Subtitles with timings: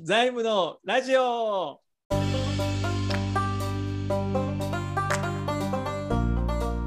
[0.00, 1.80] 財務のラジオ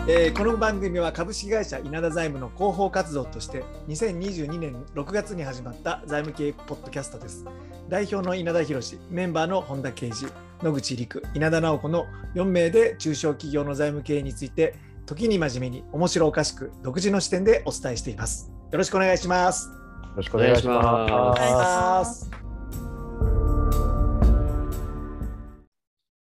[0.08, 7.44] えーこの番組は株式会社稲田財務の広報活動として2022年6月に始まった財務系ポッドキャストです。
[7.90, 10.28] 代表の稲田博メンバーの本田圭司、
[10.64, 14.76] 野口陸、稲田直子の4名で中小企業の財務経営について
[15.06, 18.50] 時に真面目に面白おかしく独自の視点でお伝えしています。
[18.72, 19.79] よろしくお願いします。
[20.10, 22.30] よろしくお願いしおます。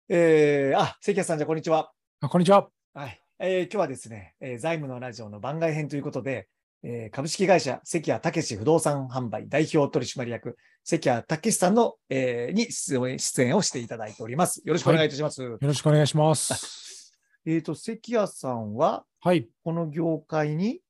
[0.08, 1.92] えー、あ、関谷さんじゃあこんにちは。
[2.20, 2.68] あこんにちは。
[2.94, 6.48] はい、えー今日はですね、えー財務のラジオの番外編ということで、
[6.82, 14.62] えー株式会社関谷武不動産販売代表取締役関谷武さんの、えーに出演出演をしていただいております。
[14.64, 15.42] よろしくお願いいたします。
[15.42, 17.14] よろしくお願いします。
[17.46, 19.48] えっ、と、関谷さんははい。
[19.62, 20.80] この業界に、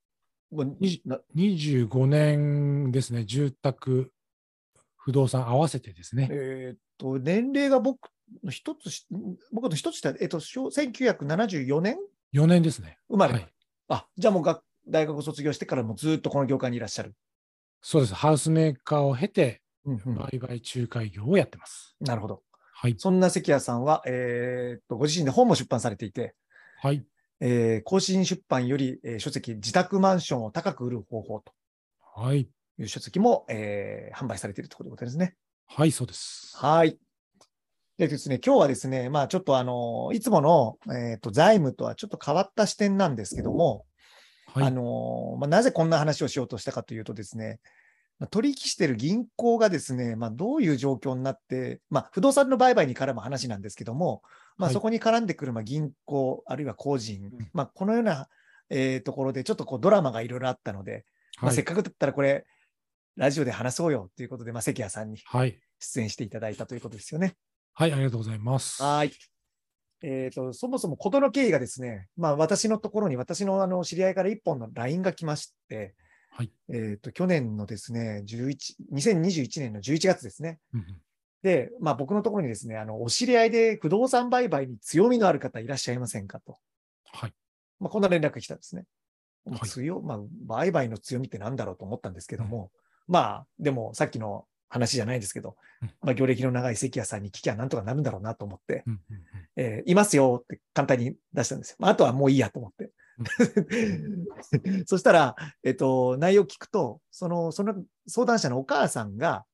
[0.53, 3.25] 25年ですね。
[3.25, 4.13] 住宅、
[4.97, 6.29] 不動産合わせてですね。
[6.31, 8.11] えっ、と、年齢が僕
[8.43, 9.07] の一つし、
[9.53, 11.97] 僕の一つ下、えっ、と、小1974年
[12.33, 12.99] ？4年ですね。
[13.09, 13.35] 生まれ。
[13.35, 13.53] はい。
[13.89, 17.15] あ、じゃあもう学大学を卒業してからもずっとこの業界にいらっしゃる。
[17.83, 18.15] そうです。
[18.15, 21.95] ハウスメーカーを経て、うんうん売買仲介業をやってます。
[22.01, 22.43] なるほど。
[22.75, 22.97] はい。
[22.99, 26.35] そんな関谷さんは、えーっと、ご自身で本も出版されていて、
[26.83, 27.05] はい。
[27.41, 31.53] えー、更新出版より、えー書籍、自宅マンションを高く売る方法と
[32.15, 32.49] はい。
[32.79, 35.35] いう書籍も、えー販売されているということですね。
[35.67, 36.57] はい、そうです。
[36.57, 36.99] はい。
[37.99, 43.87] でですね、今日はですね、まあちょっとあの、いつもの、えーっと、財務とはちょっと変わった視点なんですけども、
[44.55, 44.65] はい。
[44.67, 47.59] あの、まあ、なぜこんな話をしようとしたかというとですね、
[48.19, 54.23] まあ取引している銀行がですね、まあ、どういう状況になって、まあ、不動産の売買に絡む話なんですけども、
[54.57, 58.29] まあ、はいそこに絡んでくるまあ銀行、あるいは個人、んまあ、このような、
[58.71, 61.05] えーところでちょっとこうドラマがいろいろあったので、
[61.41, 61.65] まあ、はいせっ。
[61.65, 62.47] かくだったらこれ、
[63.17, 65.59] ラジオで話そうよということで、まあ、関谷さんにはい。
[65.79, 67.35] 出演していただいたということですよね。
[67.75, 68.83] はい、ありがとうございます。
[68.83, 69.13] はい。
[70.03, 75.95] えー、とそもそも事の経緯がですね、まあ、私のところに私のあの知り合いから一本の LINE が来まして、
[76.31, 76.53] はい。
[76.69, 78.57] えー、と去年のですね11、
[78.93, 80.59] 2021年の11月ですね。
[80.75, 80.87] うんうん
[81.47, 86.59] で、まあ、僕のところにですね、あのお知り合いで不動産売買に強みのある方いらっしゃいませんかと、
[87.13, 87.33] はい。
[87.79, 88.85] まあ、こんな連絡が来たんですね。
[89.49, 92.73] はい強まあ、売買の強みって何だろうと思ったんですけども、
[93.07, 99.23] まあ、でもさっきの話じゃないですけど、うんまあ、業歴の長い関谷さんに聞きゃなんとかなるんだろうなと思って、うんうんうん
[99.55, 101.77] えーいますよって簡単に出したんですよ。
[101.79, 102.91] まあ、あとはもういいやと思って。
[104.87, 109.45] そしたら、えっと、内容を聞くと、その、その相談者のお母さんが、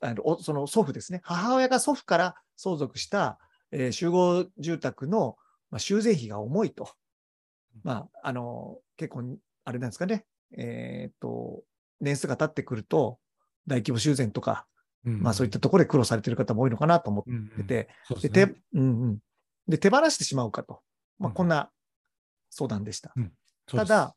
[0.00, 3.38] あのおその祖父ですね、母親が祖父から相続した、
[3.70, 5.36] えー集合住宅の、
[5.70, 6.88] まあ、修繕費が重いと。
[7.82, 10.24] まあ、あの、結構、あれなんですかね、
[10.56, 11.64] えーっと、
[12.00, 13.18] 年数が経ってくると、
[13.66, 14.66] 大規模修繕とか、
[15.04, 17.66] うんまあそういったところで苦労されている方も多いのかなと思っうんうん。
[17.66, 17.88] てて、
[18.22, 19.18] で手うんうん、
[19.68, 20.80] で手放してしまうかと、
[21.18, 21.34] まあ、うん。
[21.34, 21.70] こんな
[22.50, 23.12] 相談でした。
[23.14, 23.30] そうで
[23.68, 23.76] す。
[23.76, 24.16] ただ、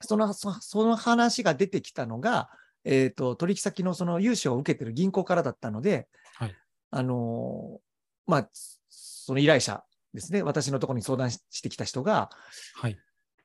[0.00, 2.50] そのそその話が出てきたのが、
[2.84, 6.54] えー、と取引先のその融資を受けてる銀行からだったので、はい
[6.90, 7.80] あのー
[8.26, 8.48] まあ、
[8.88, 9.82] その依頼者
[10.14, 12.30] ですね、私のところに相談ししてきた人が、
[12.74, 12.98] はい。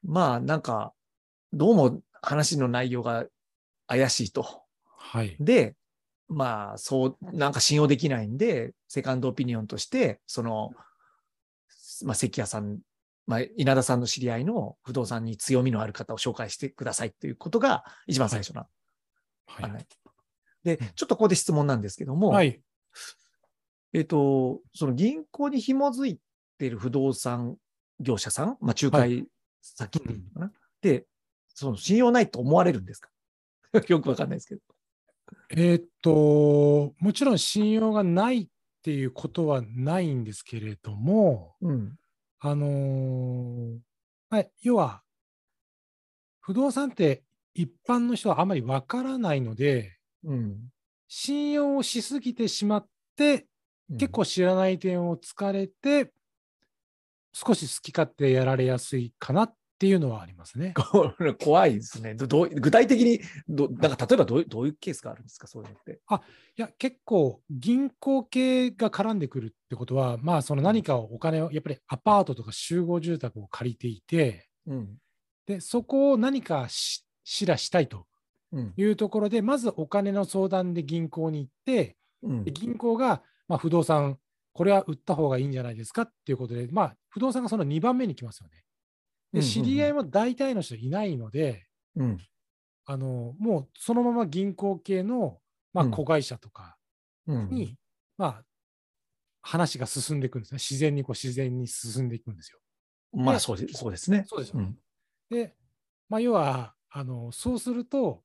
[0.03, 0.93] まあなんか、
[1.53, 3.25] どうも話の内容が
[3.87, 4.63] 怪しいと。
[4.97, 5.35] はい。
[5.39, 5.75] で、
[6.27, 10.71] まあ、そう、なんか信用できないんで、セカンドオピニオンとして、その、
[12.03, 12.79] まあ、関谷さん、
[13.27, 18.67] まあ、稲田さんの知り合いの不動産に強みのある方を紹介してくださいっていうことが一番最初な
[19.47, 19.85] はい。
[20.63, 22.61] で、ちょっとここで質問なんですけども、はい。
[23.93, 26.19] えっ、と、その銀行に紐づい
[26.57, 27.57] ている不動産
[27.99, 29.25] 業者さん、まあ、仲介
[29.61, 30.51] 先っていうのかな、
[30.81, 31.05] で、
[31.47, 33.09] その信用ないと思われるんですか？
[33.87, 34.61] よくわかんないですけど。
[35.49, 38.47] えーっと、もちろん信用がないっ
[38.81, 41.97] ていうことはないんですけれども、うん。
[42.39, 43.79] あのー
[44.29, 45.03] はい、要は、
[46.41, 47.23] 不動産って
[47.55, 50.57] 一般の人はあまりわからないので、うん。
[51.07, 53.47] 信用をしすぎてしまって、
[53.89, 56.11] 結構知らない点を突かれて、
[57.33, 60.73] 少し好き勝手やられやすいかなっていうのはありますね。
[60.75, 62.15] これ怖いですね。
[62.15, 66.01] ど具体的にど、なんか例えばどういうどういうケースがあるんですか、そういうのって。
[66.57, 74.97] いや、結構銀行系が絡んでくるってことは、まあ、その何かをお金を、やっぱりアパートとか集合住宅を借りていて、うん。
[75.45, 78.05] で、そこを何かししらしたいと
[78.53, 78.73] うん。
[78.77, 84.17] いうところで、まずお金の相談で銀行に行って、うんで銀行が、まあ、不動産、
[84.53, 88.63] これは売った方がいいんじゃないですかっていうことで、まあ、不動産がその2番目に来ますよね。
[89.33, 92.17] うんうんうんで、知り合いも大体の人いないので、うん。
[92.85, 95.39] あのもうそのまま銀行系の
[95.73, 96.77] まあ、うん子会社とか
[97.27, 97.75] うんに、
[98.17, 98.43] まあ、
[99.41, 100.57] 話が進んでいくんですね。
[100.59, 102.59] 自然にこう自然に進んでいくんですよ。
[103.13, 104.23] でまあそうですそうですね。
[104.27, 104.65] そうですよね。
[104.65, 104.77] うん
[105.29, 105.55] で、
[106.07, 108.23] まあ、要はあのそうすると、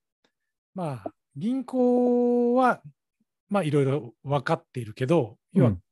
[0.77, 2.81] まあ、銀行は、
[3.49, 5.83] まあ、いろいろ分かっているけど、要はうん。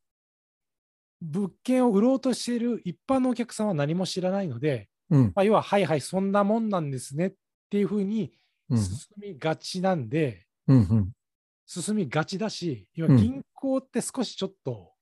[1.20, 5.32] 物件を売ろうとしている一般のお客さんは何も知らないので、うん。
[5.34, 7.32] まあ、要は、はいはい、そんなもんなんですねっ
[7.69, 8.32] ていうふうに
[8.70, 8.78] うん。
[8.78, 11.12] 進みがちなんで、うんうん。
[11.66, 13.16] 進みがちだし、要うん。
[13.16, 14.92] は銀行って少しちょっと、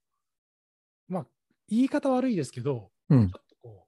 [1.08, 1.26] まあ、
[1.69, 3.28] 言い方悪いですけど、うん。
[3.28, 3.87] ちょっとこ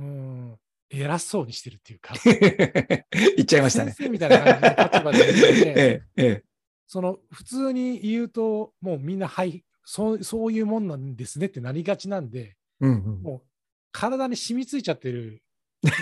[0.00, 0.58] う、うーん、
[0.90, 3.94] 偉そうにしてるっていうか、 言っちゃいましたね。
[4.08, 6.44] みたいな感じの立場で言ってて、 ええええ
[6.88, 13.48] その普通に言うと、もうみんな、はいそう、そういうもんなんですねってなりがちなんで、うんうんもう
[13.92, 15.42] 体に染みついちゃってる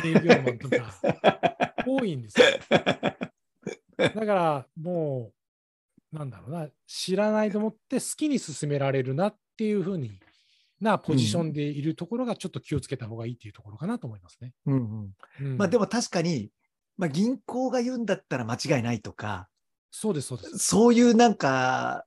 [0.04, 0.92] 営業マンとか
[1.86, 2.46] 多いんですよ。
[3.96, 5.32] だからも
[6.12, 10.18] う、なんだろうな、知らないと思って好きに進められるなっていうふうに
[10.84, 14.52] なポジションでいるところがちょっと気をつけた方がいいっていうところかなと思いますね。
[14.66, 16.50] うんうんうんまあでも確かに、
[16.96, 19.48] まあ、銀行が言うんだったら間違いないとか、
[19.96, 20.58] そうです、そうです。
[20.58, 22.04] そういうなんか、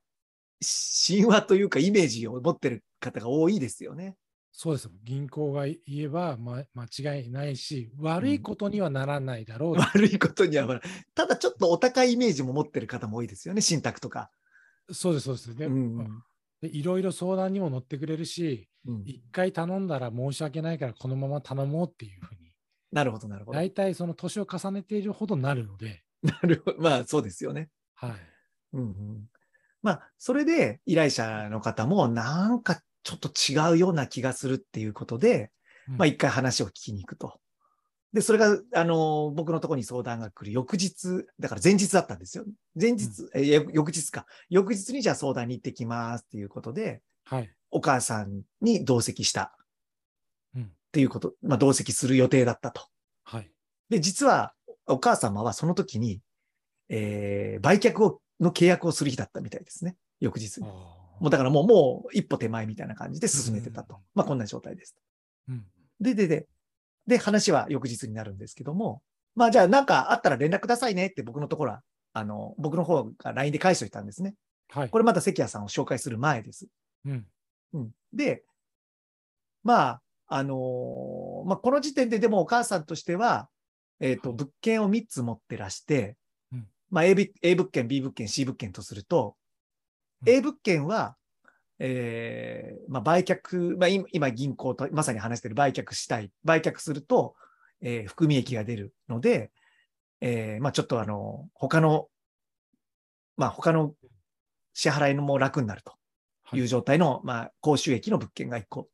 [1.08, 4.18] 神話というかイメージを持ってる方が多いですよね。
[4.52, 4.90] そうです。
[5.06, 9.74] 銀行が言えば、ま、間違いないし、悪いことにはならないだろう。
[9.76, 10.82] 悪いことにはほら、
[11.16, 14.32] ただちょっとお高いイメージも持ってる方も多いですよね、信託とか。
[14.92, 15.56] そうです、そうです。
[15.56, 16.24] でうんうん
[16.62, 22.52] でいろいろ相談にも乗ってくれるし、うん一回頼んだら申し訳ないからこのまま頼もうっていうふうに、
[22.92, 23.58] なるほど、なるほど。
[23.58, 26.82] 大体その年を重ねているほどなるので、なるほど。
[26.82, 27.70] まあそうですよね。
[27.96, 28.12] はい。
[28.74, 29.26] うんうん、
[29.82, 35.52] まあ、それで依頼者の方もなんかちょっと違うような気がするっていうことで、
[35.90, 37.40] うんまあ一回話を聞きに行くと。
[38.14, 42.46] で、それが、あの、僕のところに相談が来る翌日、だから前日だったんですよ。
[42.80, 44.26] 前日、えー翌日か。
[44.50, 47.54] 翌日にじゃあ相談に行ってきますっていうことで、はい。
[47.70, 49.58] お母さんに同席した
[50.56, 50.64] うん。
[50.64, 52.82] っていうこと、まあ同席する予定だったと。
[53.24, 53.52] はい。
[53.90, 54.54] で、実は
[54.88, 56.22] お母様はその時に、
[56.90, 59.98] えー売却をの契約をする日だったみたいですね。
[60.22, 60.64] 翌日に。
[60.64, 64.02] もうだからもう、もう一歩手前みたいな感じで進めてたとうん。
[64.16, 64.96] まあこんな状態です。
[65.50, 65.66] うん。
[66.00, 66.48] で、で、で、
[67.08, 69.02] で、話は翌日になるんですけども、
[69.36, 71.82] まあじゃあなんかあったら連絡くださいねって僕のところは、
[72.14, 74.36] あの、僕の方が LINE で返しておいたんですね。
[74.70, 74.90] はい。
[74.90, 76.68] これまた関谷さんを紹介する前です。
[77.06, 77.26] うん。
[77.74, 78.44] うん、で、
[79.64, 83.48] まあ、あのーまあこの時点ででもお母さんとしては、
[84.00, 86.18] えっ、と、はい物件を3つ持ってらして、
[86.52, 89.36] うんまあ A, A 物件、B 物件、C 物件とすると、
[90.26, 91.16] うん A 物件は、
[91.80, 96.32] えーまあ、売却、まあ、今今銀行とまさに話している売却したい。
[96.44, 97.36] 売却すると、
[97.82, 99.52] えー含み益が出るので、
[100.22, 102.08] えーまあ、ちょっとあの、他の、
[103.36, 103.94] まあ、他の
[104.74, 105.94] 支払いのも楽になると
[106.44, 108.90] はいいう状態の、まあ、高収益の物件が1個。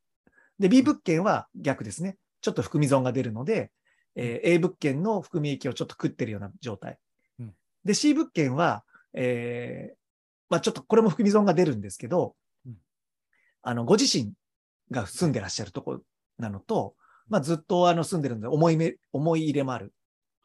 [0.59, 2.17] で、B 物件は逆ですね。
[2.41, 3.71] ちょっと含み損が出るので、
[4.15, 6.97] えー A 物件の含み益をちょっと食ってるような状態。
[7.39, 7.53] うん
[7.85, 8.83] で、C 物件は、
[9.13, 9.95] えー
[10.49, 12.33] まあ、ちょっとこれも含み損が出るんですけど、うん
[13.63, 14.33] あの、ご自身
[14.91, 16.01] が住んでらっしゃるところ
[16.37, 16.95] なのと、
[17.27, 19.93] まあ、ずっとあの住んでるので思いめ、思い入れもある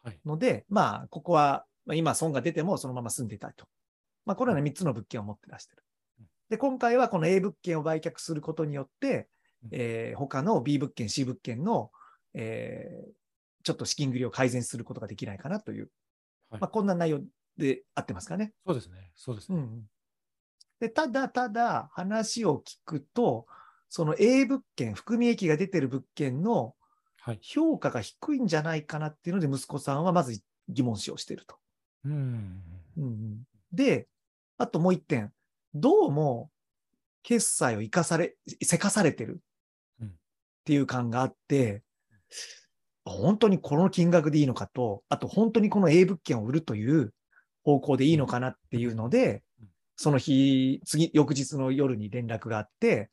[0.02, 0.20] はい。
[0.24, 3.66] ので、まあ、ここは、まあ、今損が出てもそのまま住んでいたいと。
[4.24, 5.82] まあ、このような3つの物件を持ってらっしゃる
[6.20, 6.26] うん。
[6.48, 9.28] で、今回はこの A 物件を売却することによって
[9.64, 11.90] うん、えー他の B 物件、C 物件の、
[12.34, 13.18] えー
[13.64, 15.90] ちょっと資金繰りを改善することができないかなという、
[16.48, 17.20] はいまあ、こんな内容
[17.58, 18.52] で合ってますかね。
[18.64, 19.10] そうですね。
[19.14, 19.58] そうですね。
[19.58, 19.82] うん、
[20.80, 23.47] でただただ話を聞くと、
[23.88, 26.75] その A 物件、含み益が出てる物件の
[27.28, 27.38] はい。
[27.42, 31.56] 評価が低いんじゃないかなっていうので、息子さんはまず疑問視をしていると。
[32.97, 33.42] うん。
[33.70, 34.08] で、
[34.56, 35.30] あともう一点、
[35.75, 36.50] どうも
[37.23, 39.42] 決済を生かされ、せかされてる
[40.00, 40.11] うんっ
[40.64, 41.82] ていう感があって、
[43.04, 47.12] 本当にこの金額でいいのかと、あと本当にこの A 物件を売るという
[47.62, 49.42] 方向でいいのかなっていうのでうん、
[49.99, 53.11] その日、次、翌日の夜に連絡があって、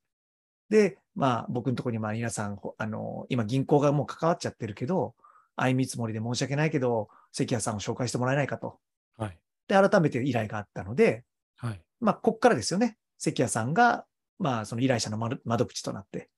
[0.70, 5.16] で、まあ僕のところにまあ皆さん、ほあの、今銀行がもう関わっちゃってるけど、
[5.56, 8.78] 相見積もりで申し訳ないけど、関谷さんを紹介してもらえないかと。
[9.18, 9.40] はい。
[9.68, 11.24] で、改めて依頼があったので、
[11.58, 11.82] はい。
[12.00, 12.98] まあ、こっからですよね。
[13.18, 14.06] 関谷さんが、
[14.38, 16.30] まあ、その依頼者の窓窓口となって。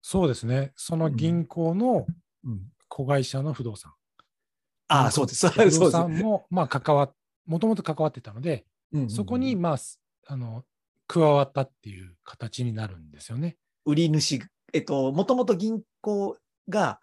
[0.00, 0.72] そうですね。
[0.74, 2.06] その銀行の
[2.44, 3.92] うん、子会社の不動産。
[4.88, 5.48] ああ、そうです。
[5.48, 7.14] 不動 そうです産も、まあ、関わっ、
[7.46, 10.64] もともと関わってたので、うんうんうんそこに、まあ、すあの、
[11.06, 13.56] 加わったっていう形になるんですよね。
[13.84, 14.40] 売り主、
[14.72, 17.00] えっと、もともと銀行が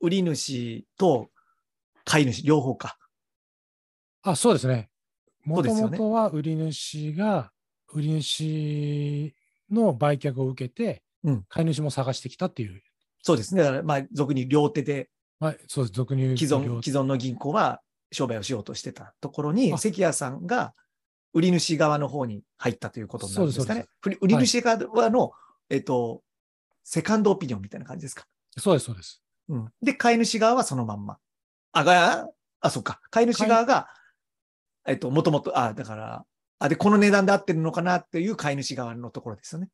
[0.00, 1.30] 売り主と
[2.04, 2.96] 買い主、両方か。
[4.22, 4.88] あ、そうですね。
[5.44, 7.52] もともとは売り主が、
[7.92, 9.34] 売り主
[9.70, 12.82] の売却を受けて、うん買い主も探してきたっていう、
[13.22, 13.62] そうですね。
[13.62, 15.10] だから、まあ、俗に両手で
[15.42, 17.80] まあ、そうです、俗に既存両既存の銀行は
[18.12, 20.72] 商売をしようとしてたところに、あ関谷さんが
[21.32, 23.88] 売り主側の方に入ったということになるんですかそうでね。
[24.04, 25.32] 売り売り主側の、
[25.70, 26.22] えっと、
[26.84, 28.24] セカンドオピニオンみたいな感じですか。
[28.58, 29.22] そうです、そうです。
[29.48, 31.18] うん、で、買い主側はそのまんま。
[31.72, 32.28] あ、が、
[32.60, 33.00] あ、そっか。
[33.10, 33.88] 買い主側が、
[34.86, 36.24] えっと、もともと、あ、だから、
[36.58, 39.68] あ、で、この値段で合ってるのかなっていう買い主側のところですよね。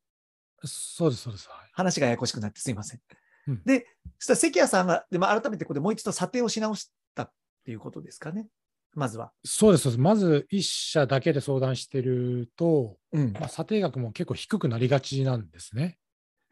[0.65, 1.49] そうです、そうです。
[1.49, 3.00] はい話がややこしくなってすいません。
[3.47, 3.87] うんで、
[4.19, 7.33] そしたら関谷さんが、でも改めてここでもう一度査定をし直したっ
[7.65, 8.49] ていうことですかね。
[8.95, 9.33] まずは。
[9.45, 10.00] そうです、そうです。
[10.00, 13.33] まず一社だけで相談してると、うん。
[13.33, 15.99] まあ、査定額も結構低くなりがちなんですね。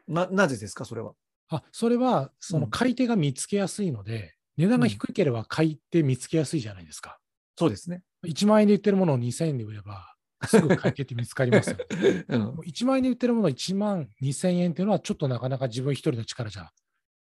[0.07, 1.13] な、なぜですか、それは？
[1.49, 7.19] あ、それは、そのうん買い手が見つけやすいので、値段が低ければ買い手見つけやすいじゃないですか。
[7.57, 8.03] そうですね。
[8.25, 10.15] 1万円で売ってるものを2000円で売れば、
[10.45, 11.85] すぐ買い手って見つかりますよね。
[12.29, 16.71] うんもう1万円で売ってるものを1万2000円っていうのは、ちょっとなかなか自分一人の力じゃ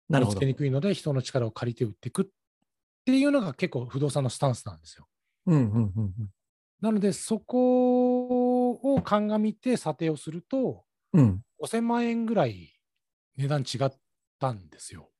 [0.09, 0.47] 見つけ。
[0.47, 2.25] にくいので、人の力を借りて売っていくっ
[3.04, 5.09] ていうのが結構不動産のスタンスなんですよ。
[5.47, 6.12] うんうんうん
[6.80, 11.21] なので、そこを鑑みて査定をすると、うん。
[11.21, 11.42] うん。
[11.62, 12.73] 5000万円ぐらい
[13.37, 13.92] 値段違っ
[14.38, 15.11] たんですよ。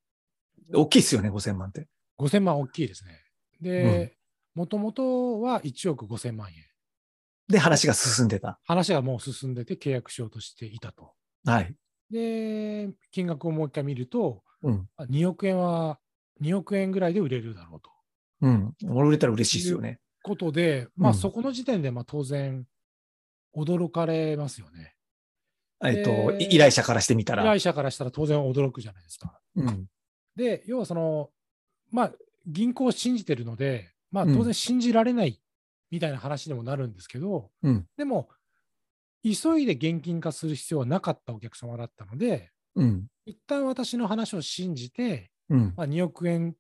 [0.72, 1.87] 大きいですよね、5000万って。
[2.18, 3.20] 5000万大きいですね。
[3.60, 4.16] で、
[4.54, 6.54] もともとは1億5000万円。
[7.49, 8.58] で、話が進んでた。
[8.64, 11.12] 話がもう進んでて契約しようとしていたと。
[11.44, 11.75] はい。
[12.10, 14.88] で、金額をもう一回見ると、うん。
[14.96, 15.99] あ2億円は、
[16.42, 17.90] 2億円ぐらいで売れるだろうと。
[18.42, 18.75] うん。
[18.88, 19.99] 俺売れたら嬉しいですよね。
[20.23, 22.66] ことで、まあうんそこの時点でまあ当然
[23.56, 24.94] 驚かれますよね。
[25.82, 27.42] えっと、依頼者からしてみたら。
[27.42, 29.40] 依頼者からしたら当然驚くじゃないですか。
[29.56, 29.87] うん。
[30.37, 31.30] で、要はその、
[31.90, 32.12] まあ
[32.47, 35.40] 銀行を信じてるので、まあうん当然信じられない
[35.90, 37.87] みたいな話にもなるんですけど、うん。
[37.97, 38.28] でも、
[39.23, 43.06] 急いで現金化する必要はなかったお客様だったので、うん。
[43.26, 45.75] 一旦私の話を信じて、うん。
[45.76, 46.54] まあ、2億円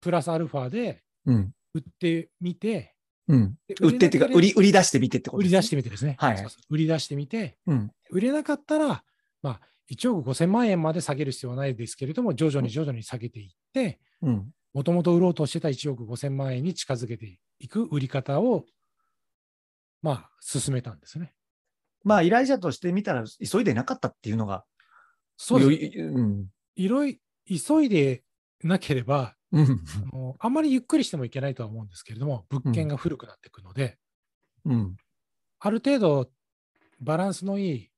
[0.00, 1.52] プラスアルファでうん。
[1.72, 2.94] 売ってみて、
[3.26, 3.54] うん。
[3.66, 6.16] で売ってっていうか、売り、売り出してみてってこと売り出しててみてですね。
[6.18, 7.90] はいそうそう売り出してみて、うん。
[8.10, 9.02] 売れなかったら、
[9.42, 14.50] まあ、1億5000万円まで下げる必要はないですけれども、徐々に徐々に下げていって、うん。
[14.72, 18.64] もともと売ろうとしてた1億5000万円に近づけていく売り方を、
[20.02, 21.32] まあ、進めたんですね。
[22.02, 24.64] まあ、依頼者として見たら、急いでなかったっていうのが、
[25.36, 25.98] そうです。
[25.98, 26.46] うん。
[26.76, 28.22] いろい急いで
[28.62, 29.80] なければうん。
[30.12, 33.98] あの、あんまりゆっくりしてもいけないとは思うんですけれども、物件が古くなっていくので、
[34.64, 34.96] うん。
[35.60, 36.28] ある程度
[37.00, 37.90] バランスのいい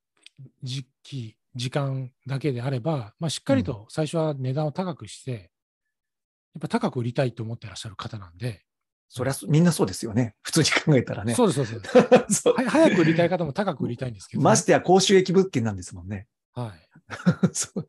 [0.62, 8.62] 時期、時間だけであれば、まあ、しっかりと最初は値段を高くして、やっぱ高く売りたいと思ってらっしゃる方なんで、
[9.08, 10.34] そりゃ、みんなそうですよね。
[10.42, 11.34] 普通に考えたらね。
[11.34, 11.88] そうです、そうで
[12.28, 12.52] す。
[12.68, 16.26] 早く売りたい方も高く売りたいんですけどね、ましてや高収益物件なんですもんね。
[16.52, 16.88] はい。
[17.54, 17.88] そう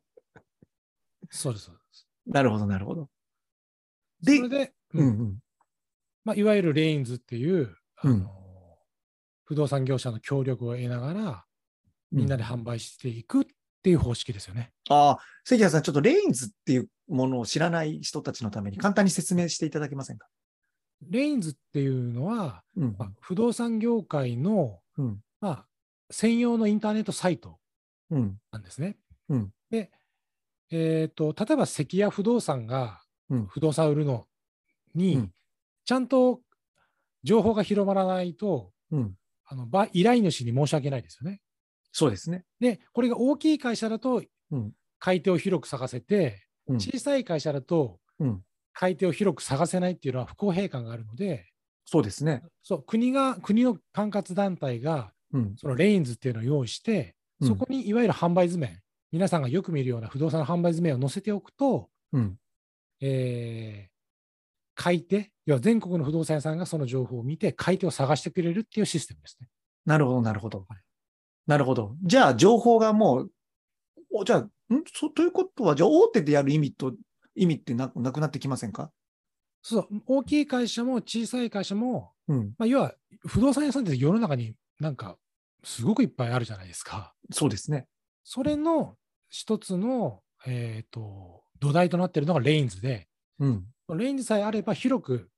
[1.29, 2.07] そうです、そうです。
[2.25, 3.09] なるほど、なるほど。
[4.21, 5.39] でそれ、で、ううんんうん。
[6.25, 8.27] まあ、いわゆるレインズっていう、あのうん
[9.45, 11.45] 不動産業者の協力を得ながら、
[12.11, 13.45] みんなで販売していくっ
[13.81, 14.73] ていう方式ですよね。
[14.89, 20.27] ああ、関谷さん、ちょっとレインズっていうものを知らない人たちのために簡単に説明していただけませんか？
[21.09, 25.65] レインズっていうのは、うんまあ、不動産業界の、うんまあ、
[26.11, 27.57] 専用のインターネットサイト
[28.09, 28.37] うん。
[28.51, 28.97] なんですね。
[29.29, 29.91] うんで、
[30.71, 34.25] えーと、例えば関谷不動産がうん不動産売るの
[34.95, 35.31] に、うん
[35.85, 36.41] ちゃんと
[37.23, 39.15] 情報が広まらないと、うん。
[39.45, 41.39] あのば依頼主に申し訳ないですよね。
[41.93, 42.43] そうですね。
[42.59, 44.21] で、これが大きい会社だと
[44.51, 46.75] うん、買い手を広く探せて、うん。
[46.75, 48.41] 小さい会社だとうん。
[48.73, 51.49] 買い手を広く探せないっていうのは不公平感があるので、
[51.85, 52.43] そうですね。
[52.61, 55.55] そう国が、国の管轄団体がうん。
[55.55, 62.37] そのレインズっていうのを用意して、うんそこにいわゆる販売図面、皆さんがよく見るような不動産の販売図面を載せておくと、うん。
[63.01, 63.97] えー
[64.79, 69.47] 買い手、要は全国の不動産屋さんがその情報を見て、買い手を探してくれるっていうシステムですね。
[69.87, 70.79] なるほど、なるほどはい。
[71.47, 71.95] なるほど。
[72.03, 73.31] じゃあ、情報がもう、
[74.13, 74.51] おじゃあ、ん？
[74.93, 76.93] そということは、じゃあ、大手でやる意味と、
[77.33, 78.91] 意味ってななくなってきませんか？
[79.63, 82.53] そう、大きい会社も小さい会社も、うん。
[82.59, 82.93] まあ、要は
[83.25, 85.17] 不動産屋さんって世の中になんか
[85.63, 87.15] すごくいっぱいあるじゃないですか。
[87.31, 87.87] そうですね。
[88.29, 88.97] それの
[89.29, 93.07] 一つの、えー、と土台となっているのがレインズで、
[93.39, 93.65] うん。
[93.95, 95.29] レインズさえあれば広く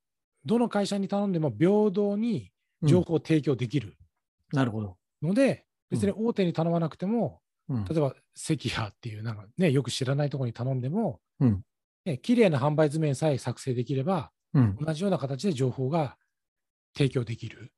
[0.44, 3.96] どの会社に頼んでも平等に情報を提供できる
[4.52, 4.98] なるほど。
[5.22, 7.86] ので、別に大手に頼まなくても、うん。
[7.86, 11.62] 例えば関谷っていうなんか、ね、よく知らないところに頼んでも、うん
[12.06, 14.78] ね、綺麗な販売図面さえ作成できれば、うん。
[14.82, 16.18] 同じような形で情報が
[16.98, 17.72] 提供できる。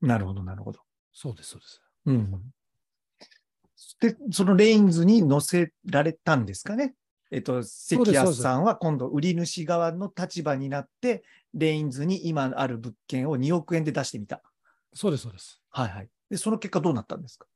[0.00, 0.80] なるほど、なるほど。
[1.12, 1.82] そうです、そうです。
[2.06, 2.40] うん。
[4.00, 6.94] で、そのレインズに乗せられたんですかね？
[7.30, 14.42] えっと、関谷さんは今度、売り主側の立場になって、レインズに今ある物件を2億円で出してみた。
[14.94, 15.60] そうです、そうです。
[15.70, 16.08] はいはい。
[16.30, 17.46] で、その結果どうなったんですか？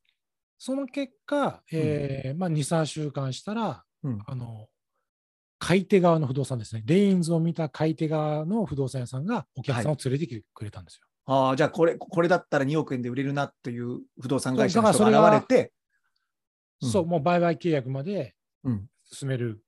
[0.59, 4.23] その結果、えーまあ、2、3週間したら、うん。
[4.27, 4.69] あの、
[5.59, 6.83] 買い手側の不動産ですね。
[6.85, 11.07] レインズを見た買い手側の不動産屋さんがお客さんを連れてきてくれたんですよ。
[11.27, 15.73] ああ、じゃあこれ、これだったら2億円で売れるなという不動産会社が現れて、
[16.83, 18.35] うんそう、もう売買契約まで
[18.65, 18.87] うん。
[19.13, 19.63] 進める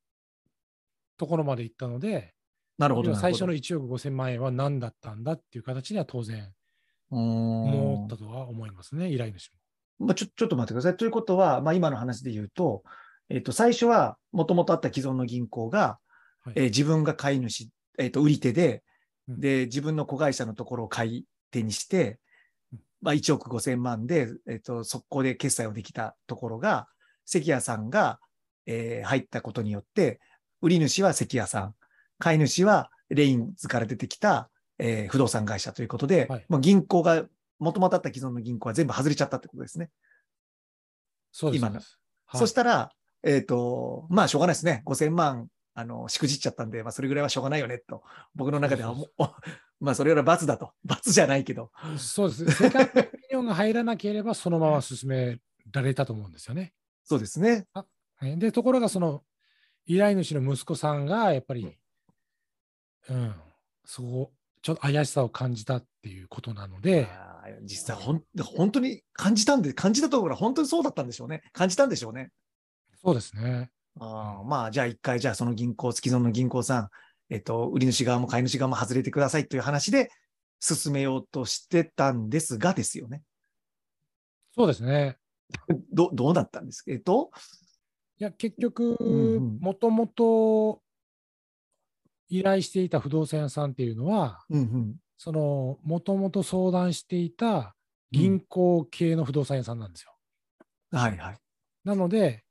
[1.19, 2.35] ところまで行ったので、
[2.79, 3.15] なるほど。
[3.15, 6.53] 最初のなる1億5000万円は何だったんだっていう形には当然
[7.11, 9.53] 思ったとは思いますね、依頼主
[10.01, 10.07] も。
[10.07, 10.97] まあ、ちょちょっと待ってください。
[10.97, 12.83] ということは、まあ、今の話で言うと、
[13.29, 15.99] えっと、最初は、もともとあった既存の銀行が、
[16.45, 18.83] はいえー自分が買い主、えっと、売り手で、
[19.29, 22.19] うんで、自分の子会社のところを買い手にして
[22.73, 26.89] うん、まあ、1億5千万で、えっと、速攻で決済をできたところが、
[27.25, 28.21] 関谷さんが、
[28.67, 30.21] えー入ったことによって、
[30.61, 31.75] 売り主は関谷さん、
[32.19, 37.25] 買い主はレインズから出てきた、えー不動産会社ということで、はいもう銀行が、
[37.59, 39.91] もともとあった既存の銀行は全部外れちゃったってことですね。
[41.31, 41.61] そうです。
[41.61, 41.85] 今のはい
[42.39, 42.91] そしたら、
[43.23, 44.83] えっ、と、まあ、しょうがないですね。
[44.87, 48.03] 5000万、あの、しくじっちゃったんで、まあ、それぐらいはしょうがないよね、と。
[48.35, 48.95] 僕の中では
[49.81, 50.73] まあ、それぐらい罰だと。
[50.85, 51.71] 罰じゃないけど。
[51.99, 52.51] そうです。
[52.53, 55.39] セカンドオピニオンが入らなければ、そのまま進め
[55.71, 56.73] られたと思うんですよね。
[57.05, 57.67] そうですね。
[57.73, 57.85] は
[58.27, 59.25] いで、ところが、その
[59.87, 61.77] 依頼主の息子さんが、やっぱり、
[63.09, 63.35] うん、
[63.85, 67.09] そう、ちょっと怪しさを感じたっていうことなので、
[67.63, 71.43] 実際ほん、本当に感じたんで、感じたところは本当にそうだったんでしょうね。
[71.53, 72.31] 感じたんでしょうね。
[73.03, 73.71] そうですね。
[73.99, 76.89] あーまあ、じゃあ一回、じゃあその銀行、既存の銀行さん、
[77.29, 80.11] えっ、と、売り主側も買い主側も外れてくださいという話で
[80.61, 83.23] 進めようとしてたんですがですよね。
[84.55, 85.17] そうですね。
[85.93, 86.93] どどうだったんですか？
[86.93, 87.31] えっと、
[88.19, 90.83] いや、結局うんうん、もともと
[92.29, 94.97] 依頼していた不動産屋さんっていうのは、うんうん。
[95.19, 97.77] その、もともと相談していた
[98.11, 100.17] 銀行系の不動産屋さんなんですよ。
[100.91, 101.39] はいはい。
[101.85, 102.45] なので、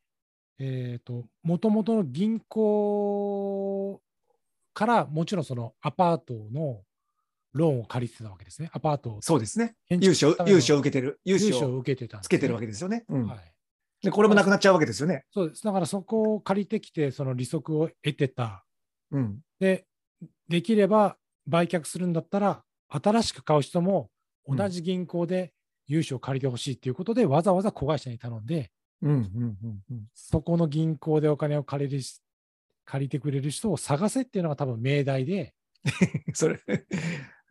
[0.60, 4.02] えっ、と、もともとの銀行
[4.74, 6.84] からもちろんそのアパートの
[7.54, 8.70] ローンを借りてたわけですね。
[8.74, 9.76] アパートをそうですね。
[9.90, 11.20] 融資を融資を受けてる。
[11.26, 13.04] 融資をを受けてたんです、つけてるわけですよね。
[13.10, 13.54] うんはい。
[14.02, 15.26] で、これもなくなっちゃうわけですよね。
[15.32, 15.64] そうです。
[15.64, 18.66] だからそこを借りてきて、その利息を得てた。
[19.12, 19.40] うん。
[19.60, 19.86] で、
[20.48, 24.10] できれば売却するんだったら、新しく買う人も
[24.48, 25.54] 同じ銀行で
[25.88, 30.04] 融資を借りてほしいっていうことで、わざわざ子会社に頼んで、うん、うん、うんうん。
[30.14, 32.22] そこの銀行でお金を借りるし
[32.86, 35.54] 借りてくれる人を探せっていうのが多分命題で、
[36.34, 36.60] それ、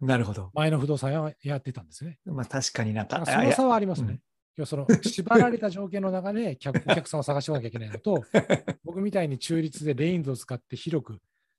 [0.00, 0.50] なるほど。
[0.54, 2.18] 前の不動産屋はやってたんですね。
[2.24, 4.20] まあ確かになんか、だからその差はありますうんね。
[4.56, 8.24] 要はその縛られた条件の中で客お客さんを探しておかなきゃいけないのと、
[8.84, 11.18] 僕みたいに中立でレインズを使って広く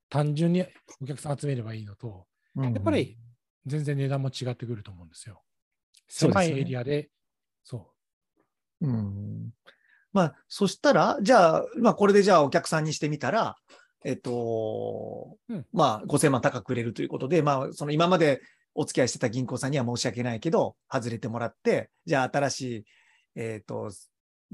[0.09, 0.65] 単純に
[1.01, 3.17] お客さん集めればいいのと、ややっぱり、
[3.65, 5.41] 全然値段も違ってくると思うんですよ。
[6.09, 7.09] 狭いエリアで、
[7.63, 7.93] そ
[8.81, 9.53] うん。
[10.11, 13.55] まあ、そしたら、じゃあ、まあ、これでじゃあお客さんにしてみたら、
[14.03, 18.41] えっと、うんまあ、5000万高く売れるということで、まあ、その今まで
[18.73, 22.85] お付き合いしてた銀行さんには申し訳ないけど、外れてもらって、じゃあ新しい、
[23.35, 23.91] えっと、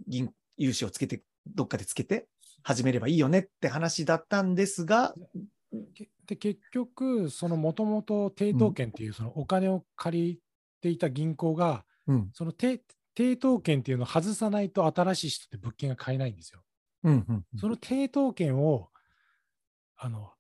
[0.07, 2.27] 銀、融資をつけて、どっかでつけて、
[2.63, 5.13] 始めればいいよねって話だったんですが、
[6.25, 10.39] で、結局、そのもともと抵当権っていうそのお金を借り
[10.81, 12.81] ていた銀行が、うん、その抵
[13.17, 16.61] 抵当権っていうのを外さないと新しい人って物件が買えないんですよ。
[17.03, 17.45] うん、うん。
[17.57, 18.89] その抵当権を、
[19.97, 20.33] あの、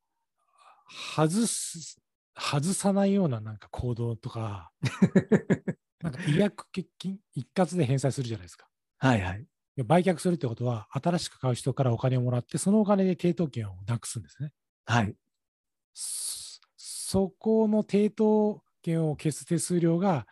[0.89, 1.99] 外す、
[2.35, 4.71] 外さないようななんか行動とか、
[6.01, 8.67] なんか違約欠勤一括で返済するじゃないですか。
[8.99, 9.47] はいはい。
[9.83, 14.53] 売却するってことは、新しく買う人からお金をもらって、そのお金で抵当権をなくすんですね。
[14.85, 15.15] はい。
[15.93, 16.59] そ
[17.09, 20.27] そこの抵当権を消す手数料が、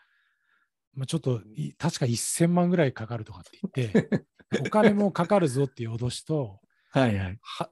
[0.93, 4.09] まあ、ちょっとい確か1000万ぐらいかかるとかって言って、
[4.59, 6.59] お金もかかるぞっていう脅しと、
[6.91, 7.39] はいはい。
[7.41, 7.69] は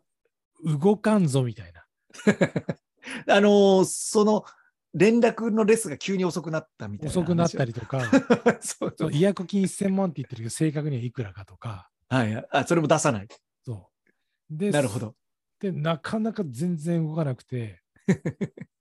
[0.64, 1.86] 動かんぞみたいな。
[3.28, 4.46] あのーその、
[4.94, 7.12] 連絡のレスが急に遅くなったみたいな。
[7.12, 7.74] 遅くなったり。
[7.74, 8.02] りとか、
[8.62, 12.48] そうそう違約金1000万って言ってるけど、正確にはいくらかとか、はい。
[12.52, 13.28] あ、それも出さない。
[13.66, 13.90] そ
[14.50, 14.56] う。
[14.56, 15.16] で、なるほど。
[15.60, 17.82] で、なかなか全然動かなくて、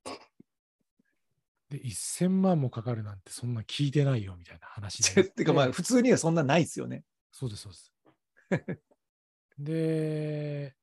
[1.71, 7.05] で、1000万もかかるなんてそんな聞いてないよみたいな話になっててかまあ、普通にはそんなないですよね。
[7.31, 7.93] そうです、そうです。
[9.59, 10.75] で、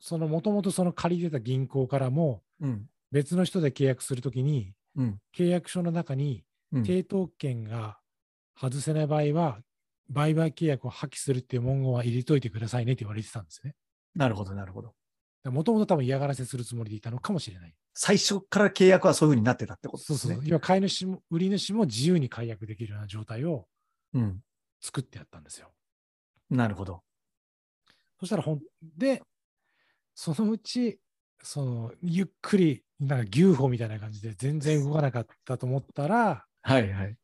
[0.00, 2.86] そそのもともとその借りてた銀行からもうん。
[3.12, 5.18] 別の人で契約するときに、うん。
[5.36, 6.82] 契約書の中にうん。
[6.82, 7.98] 抵当権が
[8.58, 9.58] 外せない場合は、
[10.08, 13.74] 売買契約を破棄するっていう文言は入れといてくださいねって言われてたんですね。
[14.14, 14.94] なるほど、なるほど。
[15.44, 17.74] もともと多分嫌がらせするつもりでいたのかもしれない。
[17.94, 20.18] 最初から契約はそういうふうになってたってことですね。
[20.18, 20.44] そうそう。
[20.46, 23.66] 今、買い主も、売り主も自由に解約できるような状態を
[24.12, 24.40] うん。
[24.80, 25.72] 作ってやったんですよ。
[26.50, 27.02] なるほど。
[28.18, 28.60] そしたらほん、
[28.96, 29.22] で、
[30.14, 31.00] そのうち、
[31.42, 37.16] その、ゆっくり、なんか牛歩みたいな感じで全然動かなかったと思ったら、はいはい。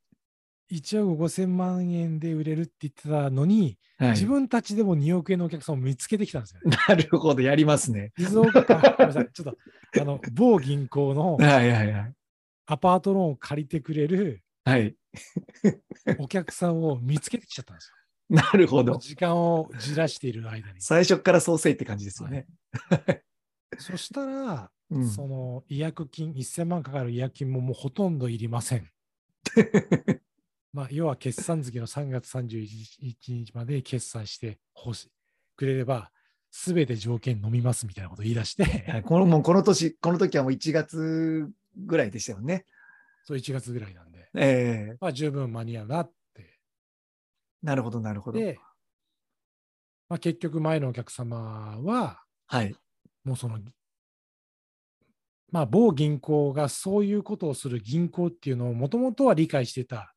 [0.72, 6.77] 1億5000万円で売れるって言ってたのに、はい、自分たちでも2億円のお客さんを見つけてきたんですよ、ね。
[6.88, 8.12] なるほど、やりますね。
[8.18, 9.59] 静岡か、ごめんなさい、ちょっと、
[10.01, 12.14] あの、某銀行のはいはいはい。
[12.66, 14.96] アパートローンを借りてくれるはい。
[16.18, 17.92] お客さんを見つけてきちゃったんです
[18.31, 18.85] なるほよ。
[18.85, 18.99] ど。
[18.99, 20.81] 時間をじらしている間に。
[20.81, 22.47] 最初からそうせいって感じですよね。
[23.79, 25.09] そしたら、うん。
[25.09, 28.91] その違約金、1000万かかる違約金ももうほとんどいりません。
[30.73, 35.11] まあ、要は決算月の3月31日まで決算してほし
[35.57, 36.11] くれれば、
[36.51, 42.67] すべて条件飲みますみたいなことを言い出して、はいこのもうこの年、この時はもう1月ぐらいでしたよね。
[43.25, 46.15] そう1月ぐらいなんで、ええまあ、十分間に合うなって。
[47.62, 48.38] なるほど、なるほど。
[48.38, 48.59] で、
[50.09, 52.75] まあ、結局前のお客様は、はい。
[53.25, 53.59] もうその、
[55.51, 60.14] まあ、某銀行がそういうことをする銀行っていうのをもともとは理解してた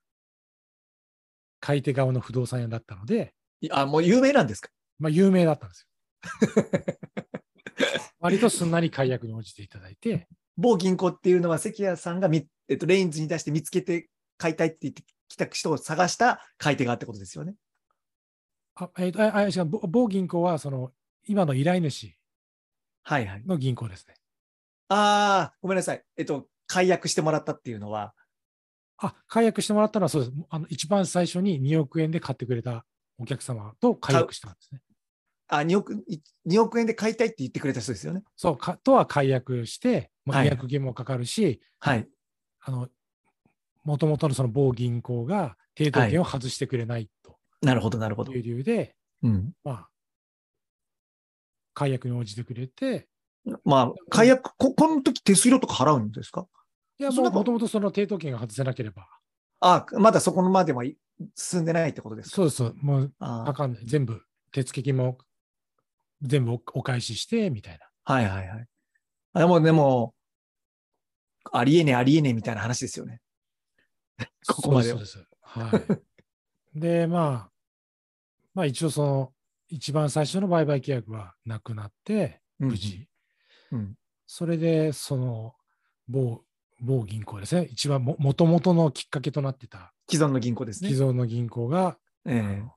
[1.59, 4.69] 買い手側の不動産屋だったので、いあ、もう有名なんですか？
[4.99, 5.89] まあ、有名だったんですよ。
[8.19, 17.55] 割とすんなり解約に応じていただいて、某銀行っていうのは関谷さんがみ、えっと、レインズに出して見つけて買いたいって言ってきた人を探した買い手がってことですよね。
[18.75, 20.91] あ、えーとああ違う某某銀行はその
[21.27, 22.13] 今の依頼主
[23.03, 23.43] はいはい。
[23.45, 24.15] の銀行ですね。
[24.89, 26.03] ああ、ごめんなさい。
[26.17, 28.13] えっと、解約してもらったっていうのは、
[28.97, 30.33] あ、解約してもらったのはそうです。
[30.49, 32.85] あの一番最初に2億円で買ってくれた
[33.17, 34.81] お客様と解約したんですね。
[35.47, 38.23] あ、2億、い2億円で買いたいって言ってくれた人ですよね。
[38.35, 42.07] そうか、とは解約して、まあ、はい違約金もかかるし、はい。
[42.61, 42.89] あの、
[43.89, 47.09] もともとのその某銀行が抵当権を外してくれない
[47.63, 48.41] なるほど、なるほどとい。
[48.41, 49.51] う理由で、うん。
[49.63, 49.89] まあ、
[51.73, 53.07] 解約に応じてくれて、
[53.65, 56.45] まあ、解約、こ、この時手数料とか払うんですか？
[56.99, 59.07] いや、もうもともとその抵当権が外せなければ、
[59.59, 60.95] あまだそこまではい
[61.35, 62.35] 進んでないってことですか？
[62.35, 63.81] そうです、もうあかかんない。
[63.85, 64.21] 全部、
[64.51, 65.17] 手付金も
[66.21, 67.87] 全部おお返しして、みたいな。
[68.03, 68.65] はいはいはい。
[69.33, 70.13] あでも、でも、
[71.51, 73.21] ありえねえ、ありえねえみたいな話ですよね。
[74.47, 75.27] ここまではそうです。
[75.41, 75.77] は
[76.75, 76.79] い。
[76.79, 77.51] で、まあ、
[78.53, 79.33] まあ一応その、
[79.67, 83.07] 一番最初の売買契約はなくなって、うん無事。
[83.71, 83.95] うん。
[84.27, 85.55] それで、その、
[86.07, 86.43] 某、
[86.81, 87.67] 某銀行ですね。
[87.71, 90.89] 一番も、もともとのきっかけとなってた既存の銀行ですね。
[90.89, 92.75] 既存の銀行が、ええあの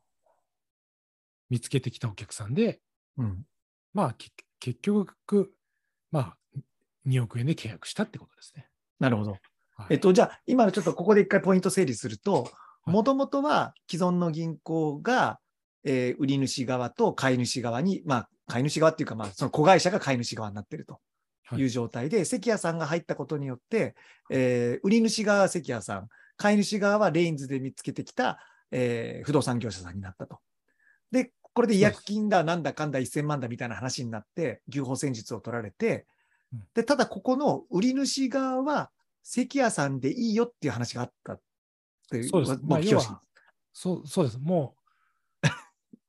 [1.50, 2.80] 見つけてきたお客さんで、
[3.18, 3.46] うん。
[3.92, 5.52] まあ、け結局、
[6.10, 6.36] まあ、
[7.06, 8.68] 2億円で契約したってことですね。
[8.98, 9.36] なるほど。
[9.76, 9.86] はい。
[9.90, 12.48] えっと、じゃあ、今ちょっとここで一回ポイント整理すると、
[12.86, 12.90] い。
[12.90, 15.38] もともとは既存の銀行が、
[15.84, 21.00] えー売り主側と買い主側に、まあ、買い主側っていうか、まあ、その子会社が買い主側になっていると
[21.56, 21.62] い。
[21.64, 23.94] う状態で、関谷さんが入ったことによって、
[24.30, 28.38] えー売り主側は関谷さん、買い主側はレインズで見つけてきた、
[28.70, 30.38] えー不動産業者さんになったと。
[31.10, 36.06] で、これで違約金だ、なんだかんだ1000万だみたいな話になって、牛歩戦術を取られて
[36.52, 38.90] うん、で、ただここの売り主側は
[39.22, 41.40] 関谷さんでいいよっていう話があったっ
[42.10, 42.28] ていう。
[42.28, 43.22] そうですまあ要は
[43.72, 44.38] そうそうです。
[44.38, 44.76] も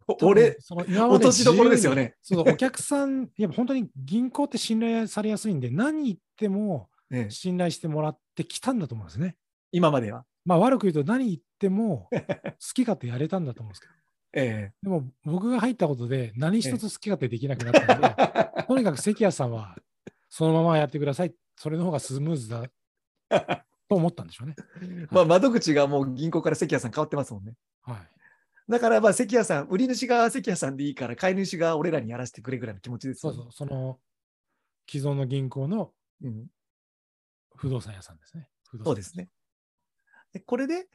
[0.10, 9.38] う、 俺、その今まで落としどころですよねそうお客さん、 いや本当に銀行って信頼されやすいんで、何言ってもね、信頼してもらってきたんだと思うんですね。
[9.72, 10.26] 今までは。
[10.46, 12.18] まあ悪く言うと何言っても 好
[12.74, 13.94] き勝手やれたんだと思うんですけど、
[14.34, 18.16] えでも僕が入ったことで何一つ好き勝手できなくなったので、
[18.60, 19.78] えとにかく関谷さんは
[20.28, 21.34] そのままやってください。
[21.56, 22.66] それの方がスムーズだ
[23.90, 24.56] と思ったんでしょうね。
[25.12, 27.56] まあ、窓口がもう銀行から関谷さん変わってますもんね。
[27.82, 28.10] はい。
[28.70, 34.00] だから、まあ、関谷さん、売り主が関谷さんでいいから、買い主が俺らにやらせてくれぐらいの気持ちですよね、そうそう、その
[34.90, 36.48] 既存の銀行のうん。
[37.56, 38.48] 不動産屋さんですね。
[38.70, 39.30] 不動産そうですね。
[40.34, 40.88] でこれで、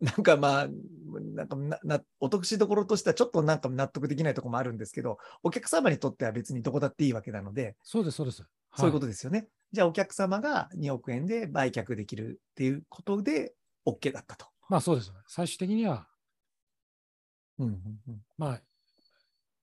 [0.00, 0.68] なんかまあ、
[1.34, 8.44] なんかなな落としどころとしてはちょっとなんか納得できないところもあるんですけど、お客様にとっては別にどこだっていいわけなので、そうです、そうです。
[8.76, 9.48] そういうことでですよね。
[9.72, 13.54] じゃあお客様が2億円で売却できるっていうことで
[13.86, 14.46] OK だったと。
[14.68, 15.20] まあそうですよね。
[15.26, 16.06] 最終的には、
[17.58, 17.72] うんうん
[18.08, 18.60] うんまあ、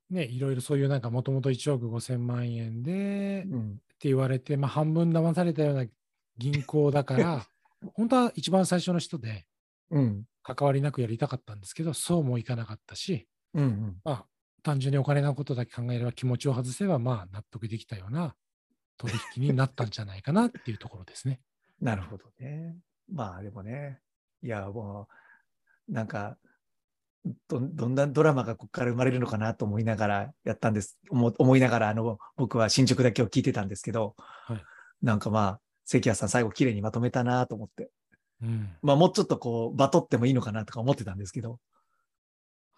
[0.09, 5.85] ね、いろいろそういうなんかもともと1億5千万円でってうん言われて、まあ半分騙されたような
[6.37, 7.47] 銀行だから、
[7.95, 9.45] 本当は一番最初の人で
[9.91, 10.25] うん。
[10.43, 14.01] 関わりなくやりたかったんですけど、そうもいかなかったし、うんうん。
[14.03, 14.25] まあ、
[14.61, 18.35] 単純にお金のことだけ考えれば気持ちを外せば、まあ、納得できたような
[18.97, 21.41] 取引になったんじゃないかなっていうところですね。
[21.81, 22.77] なるほどね。
[23.11, 24.01] まあでもね、
[24.41, 25.07] いや、も
[25.89, 26.37] う、なんか、
[27.47, 34.63] どどんなドラマがここから生まれるのかなと思いながらやったんです、思思いながら、あの、僕は進捗だけを聞いてたんですけど、はい
[35.03, 37.91] なんかまあ、関谷さん最後綺麗にまとめたなと思って、
[38.41, 38.75] うん。
[38.81, 41.59] まあもうちょっとこう、バトってもいいのかなとか思ってたんですけど、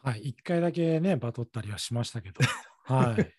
[0.03, 0.21] はい。
[0.21, 2.41] 一回だけね、バトったりはしましたけど、
[2.83, 3.33] はい。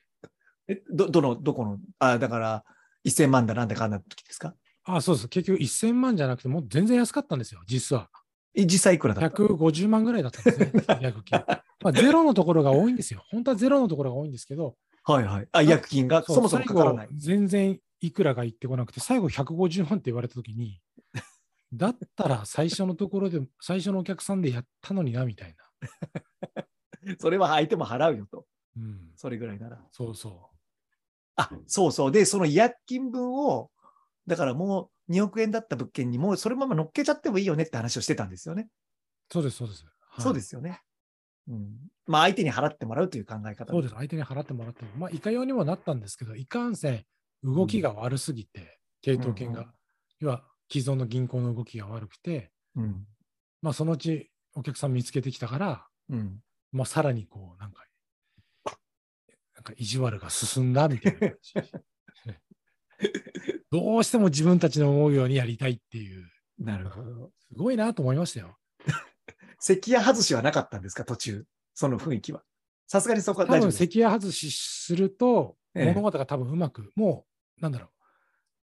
[0.68, 2.64] え、ど、どの、どこの、あ、だから、
[3.04, 4.54] 1000万だなんだかんだ時ですか？
[4.84, 5.28] あ、そうです。
[5.28, 8.10] 結局1000万じゃなくて、もう全然安かったんですよ、実は。
[8.54, 11.44] え実際いくらだった？150万ぐらいだったんですね、 約金。
[11.82, 13.22] まあ、ゼロのところが多いんですよ。
[13.30, 15.48] 本当はゼロのところが多いんですけど、はいはい。
[15.52, 20.80] あ、違約金がうそもそもかからない全然いくらが言ってこなくて、最後150万って言われたときに、
[21.72, 26.66] だったら最初のところで、最初のお客さんでやったのにな、みたいな。
[27.20, 28.46] それは相手も払うよと。
[28.76, 29.86] うん、それぐらいなら。
[29.92, 30.50] そうそ
[31.36, 32.12] あ、そうそう。
[32.12, 33.70] で、その違約金分を、
[34.26, 38.68] だからもう2億円だった物件にもうそのまま乗っけちゃってもいいよねって話をしてたんですよね。
[39.30, 39.32] う。
[39.32, 39.84] そうです、そうです。
[39.84, 40.80] はいそうですよね。
[41.48, 41.76] うん。
[42.06, 43.72] まあ相手に払ってもらうという考え方。
[43.72, 43.94] そうです。
[43.94, 47.04] 相手に払ってもらっても、まあ、いかようにもなったんですけど、いかんせん、
[47.42, 49.72] 動きが悪すぎて、抵当権が、うんうん
[50.18, 53.06] 要は既存の銀行の動きが悪くて、うん。
[53.62, 56.40] まあ、そのうちお客さん見つけてきたから、うん。
[56.72, 57.84] まあ、さらにこう、なんか、
[59.66, 61.30] か意地悪が進んだみたいな。
[63.70, 66.26] どうしても自分たちの思うようにやりたいっていう、
[66.58, 67.30] なるほど。
[67.48, 68.56] すごいなと思いましたよ。
[69.60, 71.44] 関谷外しはなかったんですか途中。
[71.74, 72.42] その雰囲気は。
[72.86, 73.72] さすがにそこは大丈夫。
[73.72, 77.26] 関谷外しすると、ええ物事が多分うまく、も
[77.58, 77.90] う、なんだろ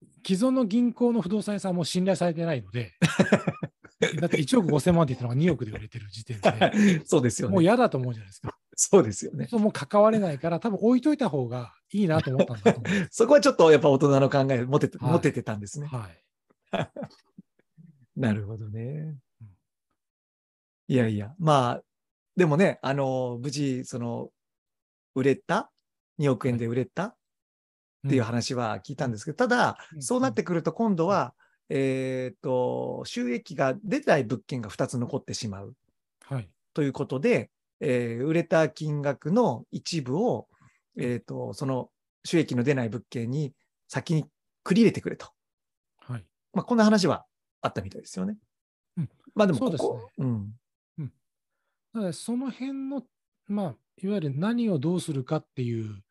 [0.01, 2.93] う、既存の銀行の不動産屋さんはもう信頼されてないので、
[4.19, 7.63] だって1億5000万って言ったのが2億で売れてる時点で、そうですよもうね。
[7.63, 8.58] 嫌だと思うじゃないですか。
[8.81, 9.45] そうですよね。
[9.49, 13.07] そうもう関われないから、多分置いといた方がいいなと思ったんだと思う。
[13.11, 15.87] そこはちょっとやっぱ大人の考え持てて、はい持ててたんですね。
[15.87, 16.23] はい。
[18.15, 19.47] なるほどねうん。
[20.87, 21.83] いやいや、まあ、
[22.37, 24.31] でもね、あの、無事、その、
[25.13, 25.73] 売れた
[26.17, 27.03] ?2 億円で売れた、
[28.07, 31.35] っていう話は聞いたんですけど、ただ、うんそうなってくると今度は、
[31.67, 35.75] えっ、と、収益が出ない物件が2つ残ってしまう
[36.23, 36.49] はい。
[36.73, 40.47] ということで、えー売れた金額の一部を、
[40.97, 41.89] えっ、と、その
[42.25, 43.53] 収益の出ない物件に
[43.87, 44.25] 先に
[44.63, 45.27] 繰り入れてくれと。
[45.99, 46.25] はい。
[46.53, 47.25] まあ、こんな話は
[47.61, 48.37] あったみたいですよね。
[48.97, 50.53] うんまあでもここ、そうですうん。
[51.93, 53.03] なので、その辺の、
[53.47, 56.03] まあ、いわゆる何をどうするかっていう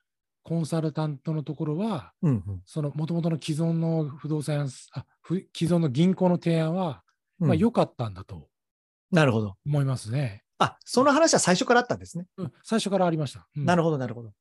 [0.43, 7.03] コンサルタントのところは、うんうんその元々の既存の不動産屋あふ既存の銀行の提案は、
[7.41, 8.49] うんまあ良かったんだと
[9.11, 9.57] なるほど。
[9.65, 10.43] 思いますね。
[10.59, 12.27] あ、その話は最初からあったんですね。
[12.37, 13.47] うん最初からありました。
[13.57, 14.33] うんなるほど、なるほど。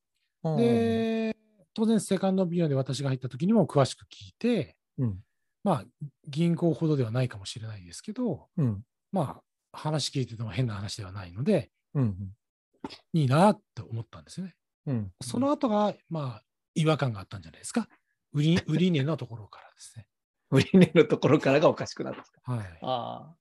[0.44, 1.36] うん、で、
[1.74, 5.20] 当然、セカンドビデオで私が入った時にも詳しく聞いて、うん、
[5.64, 5.86] まあ、
[6.28, 12.16] 銀行ほどではないかもしれないですけど、うん、まあ、話聞いてても変な話ではないので、うん、
[13.14, 14.56] いいなって思ったんですよね。
[14.88, 15.12] うん。
[15.22, 17.88] その後が、まあ、違和感があったんじゃないですか。
[18.34, 20.08] 売り 売り値のところからですね。
[20.50, 22.52] 売り値のところからがおかしくなった。
[22.52, 22.80] はい。
[22.82, 23.36] あ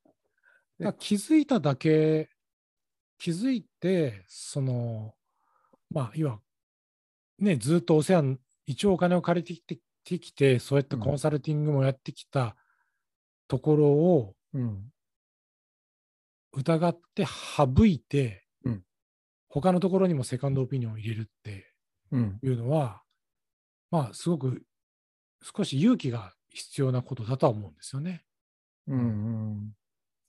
[0.78, 2.28] ら気づいただけ、
[3.18, 5.14] 気づいて、その、
[5.90, 6.40] まあ、要は、
[7.38, 12.56] ね、ずっとお世話に、一応お金を借りてきててきて、そうやってコンサルティングもやってきた
[13.48, 14.58] ところをあ。
[14.58, 14.84] うん。
[16.52, 18.82] 疑って省いて、うん
[19.48, 21.72] 他のところにもセカンドオピニオンを入れるって
[22.12, 22.38] うん。
[22.42, 23.02] いうのは、
[23.90, 24.62] まあ、すごく
[25.42, 28.24] 少し勇気が必要なことだとは思うんですよね。
[28.86, 28.98] うん。
[28.98, 29.72] うん。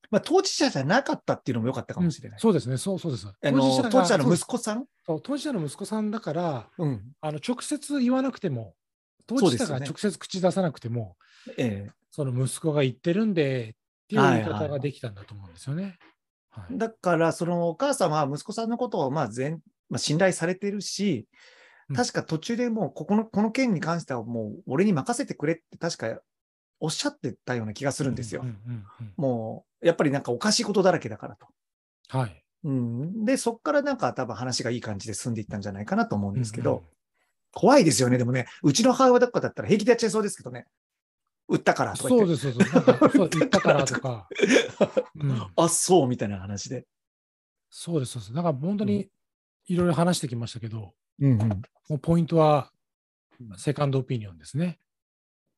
[0.09, 2.39] まあ、当事者じゃなかったっていうのも良かったかもしれない。
[2.39, 3.27] そうですね、そうそうです。
[3.27, 4.85] あのが当事者の息そう子さん？
[5.05, 7.01] そう当事者の息子さんだから、うん。
[7.21, 8.73] あの直接言わなくても、
[9.25, 11.17] 当事者が直接口出さなくても、
[11.57, 15.83] えその息子が言ってるんでっていう言い方ができたんだと思うんですよね。
[15.83, 15.97] はいえ
[16.71, 21.27] だから、そのお母さんは息子さんのことを、まあ、全、まあ、信頼されてるし
[21.89, 26.19] うん、確か途中でもう、ここの、この件に関してはもう、俺に任せてくれって確か
[26.79, 28.45] おっしゃってたような気がするんですよ
[29.15, 31.47] もう、やっぱりなんかおかしいことだらけだからと。
[32.09, 32.43] はい。
[32.63, 33.25] うん。
[33.25, 36.83] で、そっからなんか多分話がいい感じで進んでいったんじゃないかなと思うんですけど、うんうん
[37.57, 38.19] 怖いですよね。
[38.19, 40.67] でもね、うちの母親とかだったら平気でやっちゃいそうですけどね。
[41.47, 42.09] 売ったからとか。
[42.09, 42.71] そうです、そうです。
[42.71, 44.27] そう言ったからとか、
[45.15, 46.85] うんあ、そうみたいな話で。
[47.71, 48.33] そうです、そうです。
[48.33, 49.09] だから本当に
[49.65, 51.49] いろいろ話してきましたけど、うんうん。
[51.89, 52.71] もうポイントは
[53.57, 54.79] セカンドオピニオンですね。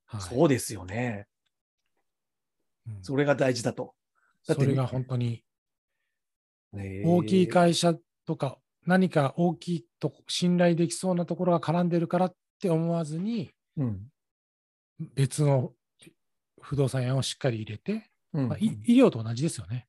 [0.10, 1.28] はい、そうですよね。
[2.88, 3.94] うんそれが大事だと。
[4.48, 5.44] だそれが本当に
[6.76, 7.94] へー大きい会社
[8.26, 14.10] とか何か大きいとこ信頼できそうなところが絡んでるからって思わずにうん。
[15.16, 15.72] 別の
[16.62, 19.88] 不動産屋をしっかり入れて、うんまあ、い医療と同じですよね。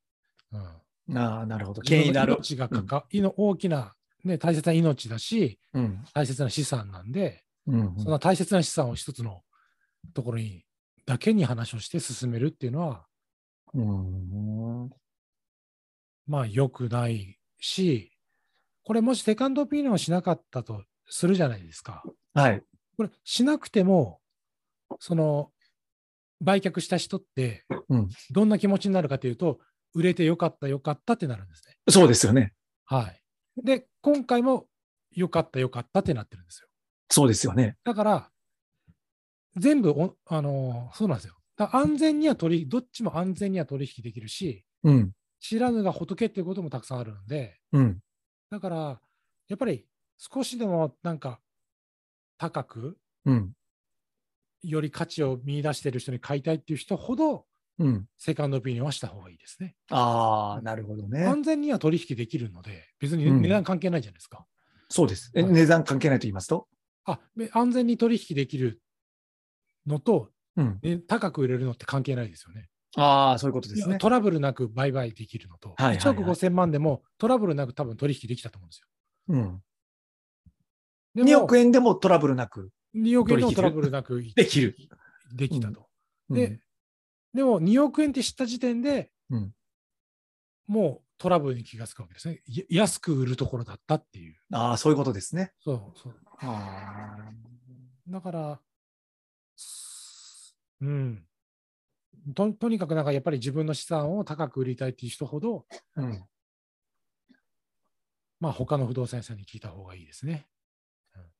[0.52, 1.82] うん、ああ、なるほど。
[1.82, 2.34] 権威のある。
[2.34, 6.04] 命がかか、いの大きな、ね、大切な命だし、うん。
[6.14, 9.42] 大切な資産なんで、うんうんその大切な資産を一つの
[10.14, 10.64] ところに
[11.06, 13.06] だけに話をして進めるっていうのは、
[13.74, 14.90] うん。
[16.26, 18.12] まあ良くないし、
[18.84, 22.02] これもしセカンドオピニオンをしなかったとするじゃないですか。
[22.34, 22.62] はい。
[22.96, 24.20] これしなくても、
[24.98, 25.50] その
[26.40, 28.08] 売却した人ってうん。
[28.30, 29.58] どんな気持ちになるかというと、
[29.94, 31.76] 売れてよかったよかったってなるんですね。
[31.88, 32.54] そうですよね。
[32.84, 33.20] はい。
[33.62, 34.66] で、今回も
[35.10, 36.68] よかったよかったってなってるんですよ。
[37.10, 37.76] そうですよね。
[37.84, 38.30] だから、
[39.56, 41.34] 全部お、あのそうなんですよ。
[41.56, 45.12] 安全には取り、どっちも安全には取引できるし、うん。
[45.40, 48.00] 知らぬが仏っていうこともたくさんあるので、うん。
[48.50, 49.00] だから、
[49.48, 49.86] やっぱり
[50.18, 51.40] 少しでもなんか
[52.38, 53.52] 高く、うん。
[54.62, 57.46] より価値を見出している人に買いたいっていう人ほど、
[57.78, 58.06] うん。
[58.18, 59.74] セカンドオピニオンはした方がいいですね。
[59.90, 61.24] ああ、なるほどね。
[61.24, 64.46] 安全には取引できるので、別にうん値段関係ないじゃないですか。
[64.90, 65.30] そうです。
[65.34, 66.68] えはい値段関係ないと言いますと？
[67.04, 68.82] あ、で安全に取引できる
[69.90, 70.78] のと、うん。
[70.82, 72.68] ね高く売れるのって関係ないですよね。
[72.96, 73.98] ああ、そういうことですね。
[73.98, 78.86] トラブルなく売買できるのと、はいはいはい1億5000万でもトラブルなく多分取引できたと思うんですよ。
[79.28, 79.62] うん。
[81.14, 82.70] でも2億円でもトラブルなく。
[82.96, 84.76] 2億円でもトラブルなく できる。
[85.32, 85.80] できたと。
[86.30, 86.60] うんで、
[87.34, 89.54] でも2億円って知った時点で、うん
[90.66, 92.40] もうトラブルに気がつくわけですね。
[92.46, 94.36] や安く売るところだったっていう。
[94.52, 95.52] ああ、そういうことですね。
[95.60, 96.14] そうそう。
[96.38, 97.18] あ
[98.08, 98.60] だから、
[100.80, 101.24] うん。
[102.34, 106.24] ととにかくなんかやっぱり自分の資産を高く売りたいっていう人ほど、ーうん。
[108.40, 110.46] まあ他の不動産屋さんに聞いた方がいいですね。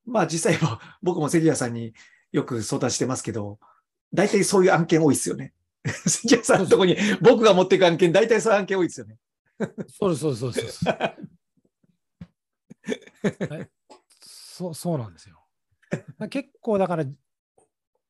[0.05, 1.93] まあ実際も僕も関谷さんに
[2.31, 3.59] よく相談してますけど、
[4.13, 5.53] 大体そういう案件多いですよね。
[5.85, 9.17] 関谷さんのとこに僕が持っていく案件、大体そういう案件多いですよね。
[9.87, 10.85] そうそうそうです。
[10.89, 11.15] は
[13.59, 13.69] い
[14.61, 15.43] そうそうなんですよ。
[16.29, 17.05] 結構だから、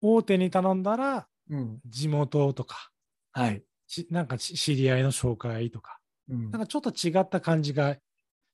[0.02, 1.80] 大手に頼んだら、うん。
[1.86, 2.92] 地元とか、
[3.32, 3.64] はい。
[3.88, 8.00] しなんかし知り合いの紹介とか、うんなんかちょっと違った感じがい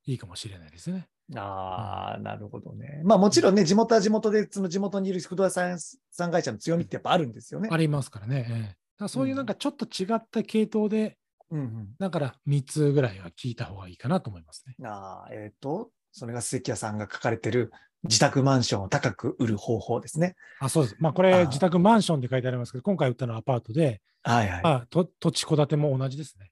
[0.05, 1.07] いかもしれないですね。
[1.35, 3.01] ああ、なるほどね。
[3.03, 5.77] まあもちろんね、地元は地元で、その地元にいる不動産
[6.09, 7.69] 産会社の強みってやっぱあるんですよね。
[7.71, 8.77] ありますからね。
[9.07, 11.17] そういうなんかちょっと違った系統で、
[11.49, 14.75] うんだから3つぐらいは聞いた方がいいかなと思いますね。
[14.79, 14.85] うん。
[14.87, 17.71] ああ、えっ、と、それが関谷さんが書かれてる
[18.07, 20.35] 自宅マンションを高く売る方法ですね。
[20.59, 20.95] あ、そうです。
[20.99, 24.63] まあこれ自宅マンションって書いてありますけど、今回売ったのはアパートで、はいはい。
[24.63, 26.51] まあ、と土地戸建ても同じですね。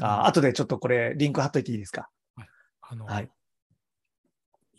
[0.00, 2.08] あー後でちょっとこれ、リンク貼っといていいですか？
[2.80, 3.30] あの、はい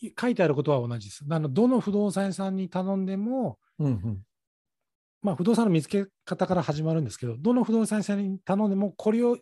[0.01, 1.25] い書いてあることは同じです。
[1.29, 4.23] あのどの不動産屋さんに頼んでも、うんうん。
[5.21, 9.37] まあ、不動産の見つけ方から始まるんですけど、どの不動産屋さんに頼んでも、これを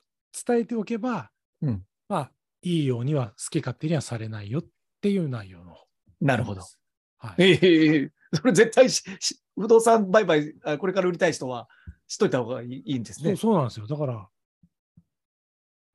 [0.46, 1.30] 伝えておけば、
[1.62, 2.32] うんまあ、
[2.64, 4.64] いいようには、好き勝手にはされないよっ
[5.02, 5.76] ていう内容の。
[6.22, 6.62] なるほど。。
[7.18, 11.68] はい、ええそれ絶対しし不動産売買、あこれから売りたい人は
[12.08, 13.36] 知っといた方がいいいいんですそうね。
[13.36, 13.88] そうなんですよ。
[13.88, 14.28] だから、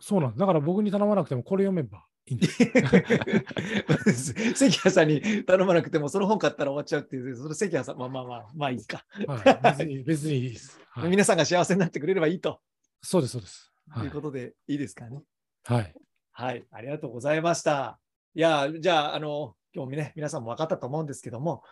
[0.01, 0.41] そうなんです。
[0.41, 4.35] だから僕に頼まなくても、これ読めばいいんです。
[4.55, 9.05] 関谷さんに頼まなくても、その本買ったら終わっちゃうっていう、その関谷さん、まあまあまあ、まあいいか。
[9.27, 10.81] はい、別に、 別にいいです。
[10.91, 12.61] はい、皆さんが幸せになってくれればいいと、
[13.01, 13.73] そうです、そうです。
[13.89, 14.11] はいいう。
[14.11, 15.23] ことでいいですかね。
[15.65, 15.95] はい、
[16.33, 18.01] はい、ありがとうございました。
[18.35, 21.63] いや、じゃあ、あの、今日ね、皆さんも分かったと思うんですけども、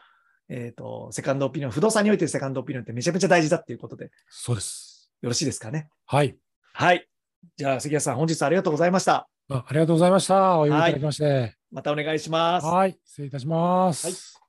[0.48, 5.10] えっ、と、セカンドオピニオン、不動産においてセカンドオピニオンってめちゃめちゃ大事だっていうことで、よそうです。
[5.22, 5.88] ろしいですかね？
[6.06, 6.36] はい。
[6.72, 7.06] はい。
[7.56, 9.28] じゃあ、関谷さん、本日はありがとうございました。
[9.50, 10.58] あありがとうございました。
[10.58, 11.56] お呼びいただきまして。
[11.70, 12.66] またお願いします。
[12.66, 14.06] はい、失礼いたします。
[14.06, 14.39] はい